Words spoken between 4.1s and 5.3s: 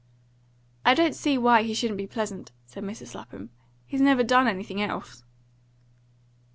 done anything else."